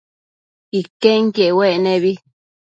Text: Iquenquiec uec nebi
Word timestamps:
Iquenquiec 0.79 1.55
uec 1.59 1.75
nebi 1.83 2.13